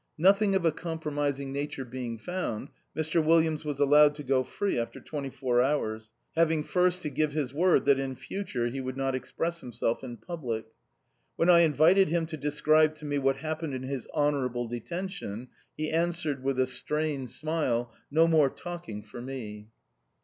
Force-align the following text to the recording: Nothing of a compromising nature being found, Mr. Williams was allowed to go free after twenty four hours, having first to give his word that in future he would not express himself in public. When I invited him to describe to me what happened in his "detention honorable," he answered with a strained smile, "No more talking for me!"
Nothing 0.17 0.55
of 0.55 0.65
a 0.65 0.71
compromising 0.71 1.53
nature 1.53 1.85
being 1.85 2.17
found, 2.17 2.69
Mr. 2.97 3.23
Williams 3.23 3.63
was 3.63 3.79
allowed 3.79 4.15
to 4.15 4.23
go 4.23 4.43
free 4.43 4.79
after 4.79 4.99
twenty 4.99 5.29
four 5.29 5.61
hours, 5.61 6.09
having 6.35 6.63
first 6.63 7.03
to 7.03 7.11
give 7.11 7.33
his 7.33 7.53
word 7.53 7.85
that 7.85 7.99
in 7.99 8.15
future 8.15 8.65
he 8.65 8.81
would 8.81 8.97
not 8.97 9.13
express 9.13 9.61
himself 9.61 10.03
in 10.03 10.17
public. 10.17 10.65
When 11.35 11.51
I 11.51 11.59
invited 11.59 12.07
him 12.09 12.25
to 12.25 12.35
describe 12.37 12.95
to 12.95 13.05
me 13.05 13.19
what 13.19 13.37
happened 13.45 13.75
in 13.75 13.83
his 13.83 14.05
"detention 14.07 14.15
honorable," 14.23 14.71
he 15.77 15.91
answered 15.91 16.43
with 16.43 16.59
a 16.59 16.65
strained 16.65 17.29
smile, 17.29 17.93
"No 18.09 18.27
more 18.27 18.49
talking 18.49 19.03
for 19.03 19.21
me!" 19.21 19.67